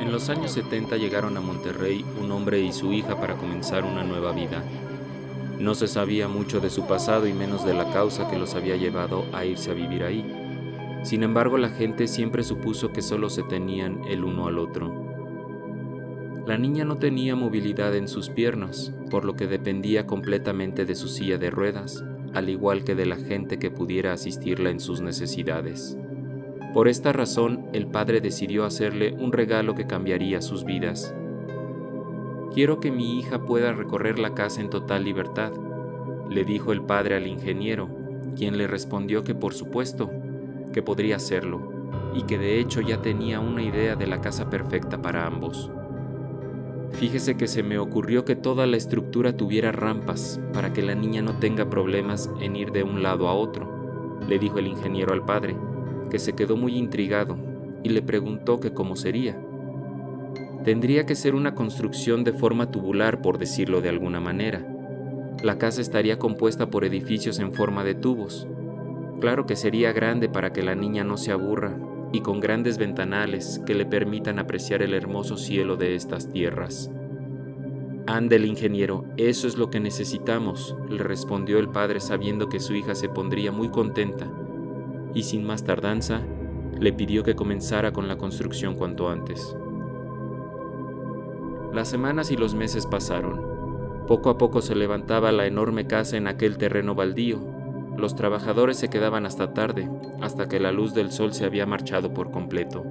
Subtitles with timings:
[0.00, 4.02] En los años 70 llegaron a Monterrey un hombre y su hija para comenzar una
[4.02, 4.64] nueva vida.
[5.58, 8.76] No se sabía mucho de su pasado y menos de la causa que los había
[8.76, 10.24] llevado a irse a vivir ahí.
[11.02, 14.90] Sin embargo, la gente siempre supuso que solo se tenían el uno al otro.
[16.46, 21.08] La niña no tenía movilidad en sus piernas, por lo que dependía completamente de su
[21.08, 25.98] silla de ruedas, al igual que de la gente que pudiera asistirla en sus necesidades.
[26.72, 31.12] Por esta razón, el padre decidió hacerle un regalo que cambiaría sus vidas.
[32.54, 35.52] Quiero que mi hija pueda recorrer la casa en total libertad,
[36.28, 37.88] le dijo el padre al ingeniero,
[38.36, 40.12] quien le respondió que por supuesto,
[40.72, 41.60] que podría hacerlo,
[42.14, 45.72] y que de hecho ya tenía una idea de la casa perfecta para ambos.
[46.92, 51.20] Fíjese que se me ocurrió que toda la estructura tuviera rampas para que la niña
[51.20, 55.24] no tenga problemas en ir de un lado a otro, le dijo el ingeniero al
[55.24, 55.56] padre
[56.10, 57.38] que se quedó muy intrigado
[57.82, 59.40] y le preguntó que cómo sería.
[60.64, 64.66] Tendría que ser una construcción de forma tubular, por decirlo de alguna manera.
[65.42, 68.46] La casa estaría compuesta por edificios en forma de tubos.
[69.20, 71.78] Claro que sería grande para que la niña no se aburra
[72.12, 76.90] y con grandes ventanales que le permitan apreciar el hermoso cielo de estas tierras.
[78.06, 82.74] Ande el ingeniero, eso es lo que necesitamos, le respondió el padre sabiendo que su
[82.74, 84.30] hija se pondría muy contenta
[85.14, 86.22] y sin más tardanza
[86.78, 89.56] le pidió que comenzara con la construcción cuanto antes.
[91.72, 93.40] Las semanas y los meses pasaron.
[94.06, 97.38] Poco a poco se levantaba la enorme casa en aquel terreno baldío.
[97.96, 99.88] Los trabajadores se quedaban hasta tarde,
[100.20, 102.84] hasta que la luz del sol se había marchado por completo.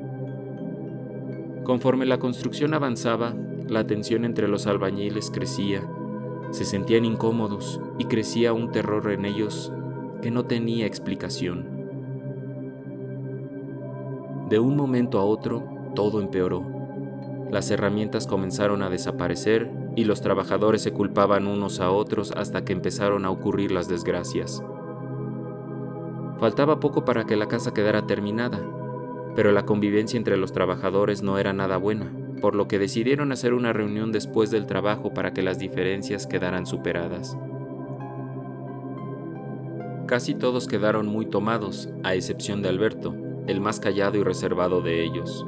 [1.63, 3.33] Conforme la construcción avanzaba,
[3.67, 5.83] la tensión entre los albañiles crecía,
[6.51, 9.71] se sentían incómodos y crecía un terror en ellos
[10.21, 11.78] que no tenía explicación.
[14.49, 16.65] De un momento a otro, todo empeoró.
[17.51, 22.73] Las herramientas comenzaron a desaparecer y los trabajadores se culpaban unos a otros hasta que
[22.73, 24.63] empezaron a ocurrir las desgracias.
[26.39, 28.59] Faltaba poco para que la casa quedara terminada,
[29.35, 32.11] pero la convivencia entre los trabajadores no era nada buena,
[32.41, 36.65] por lo que decidieron hacer una reunión después del trabajo para que las diferencias quedaran
[36.65, 37.37] superadas.
[40.07, 43.15] Casi todos quedaron muy tomados, a excepción de Alberto,
[43.49, 45.45] el más callado y reservado de ellos.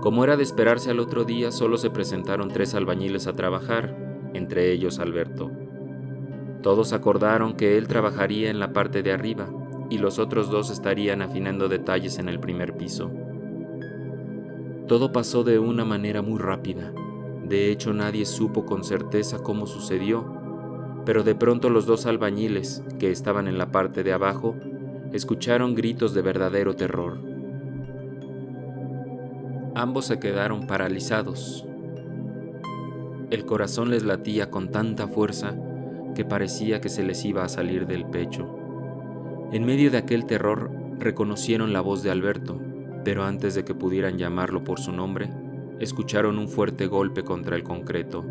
[0.00, 3.94] Como era de esperarse al otro día, solo se presentaron tres albañiles a trabajar,
[4.32, 5.50] entre ellos Alberto.
[6.62, 9.48] Todos acordaron que él trabajaría en la parte de arriba
[9.90, 13.10] y los otros dos estarían afinando detalles en el primer piso.
[14.86, 16.92] Todo pasó de una manera muy rápida.
[17.44, 20.24] De hecho, nadie supo con certeza cómo sucedió,
[21.04, 24.56] pero de pronto los dos albañiles, que estaban en la parte de abajo,
[25.12, 27.18] escucharon gritos de verdadero terror.
[29.74, 31.64] Ambos se quedaron paralizados.
[33.30, 35.54] El corazón les latía con tanta fuerza
[36.14, 38.54] que parecía que se les iba a salir del pecho.
[39.52, 42.60] En medio de aquel terror reconocieron la voz de Alberto,
[43.04, 45.30] pero antes de que pudieran llamarlo por su nombre,
[45.80, 48.26] escucharon un fuerte golpe contra el concreto.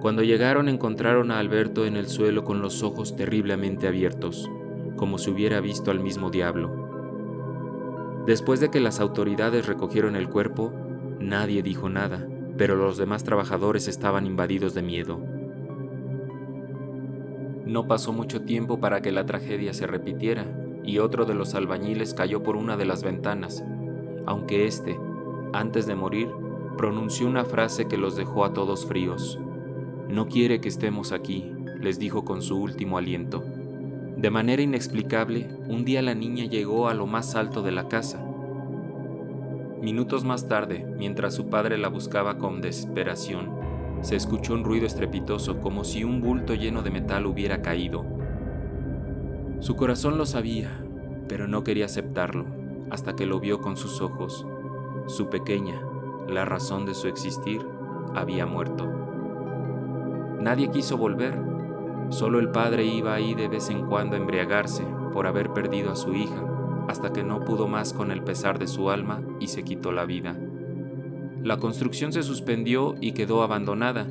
[0.00, 4.48] Cuando llegaron encontraron a Alberto en el suelo con los ojos terriblemente abiertos
[4.96, 6.86] como si hubiera visto al mismo diablo.
[8.26, 10.72] Después de que las autoridades recogieron el cuerpo,
[11.20, 12.26] nadie dijo nada,
[12.56, 15.20] pero los demás trabajadores estaban invadidos de miedo.
[17.64, 20.46] No pasó mucho tiempo para que la tragedia se repitiera
[20.84, 23.64] y otro de los albañiles cayó por una de las ventanas,
[24.24, 24.98] aunque éste,
[25.52, 26.28] antes de morir,
[26.76, 29.40] pronunció una frase que los dejó a todos fríos.
[30.08, 33.44] No quiere que estemos aquí, les dijo con su último aliento.
[34.16, 38.24] De manera inexplicable, un día la niña llegó a lo más alto de la casa.
[39.82, 43.50] Minutos más tarde, mientras su padre la buscaba con desesperación,
[44.00, 48.06] se escuchó un ruido estrepitoso como si un bulto lleno de metal hubiera caído.
[49.60, 50.70] Su corazón lo sabía,
[51.28, 52.46] pero no quería aceptarlo,
[52.90, 54.46] hasta que lo vio con sus ojos.
[55.08, 55.78] Su pequeña,
[56.26, 57.60] la razón de su existir,
[58.14, 58.90] había muerto.
[60.40, 61.38] Nadie quiso volver,
[62.10, 65.96] Solo el padre iba ahí de vez en cuando a embriagarse por haber perdido a
[65.96, 66.44] su hija,
[66.88, 70.04] hasta que no pudo más con el pesar de su alma y se quitó la
[70.04, 70.36] vida.
[71.42, 74.06] La construcción se suspendió y quedó abandonada.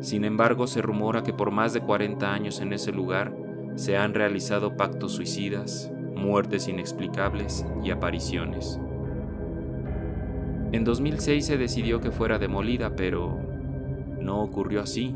[0.00, 3.34] Sin embargo, se rumora que por más de 40 años en ese lugar
[3.76, 8.80] se han realizado pactos suicidas, muertes inexplicables y apariciones.
[10.72, 13.38] En 2006 se decidió que fuera demolida, pero
[14.20, 15.14] no ocurrió así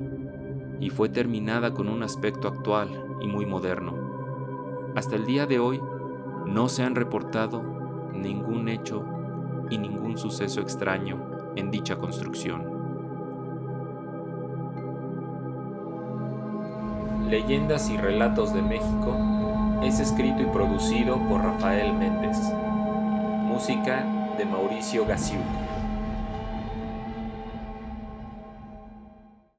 [0.82, 3.94] y fue terminada con un aspecto actual y muy moderno.
[4.96, 5.81] Hasta el día de hoy
[6.44, 7.62] no se han reportado
[8.12, 9.05] ningún hecho
[9.70, 11.25] y ningún suceso extraño
[11.55, 12.64] en dicha construcción.
[17.31, 19.17] Leyendas y Relatos de México
[19.84, 22.37] es escrito y producido por Rafael Méndez.
[23.46, 24.05] Música
[24.37, 25.71] de Mauricio Gasiuk.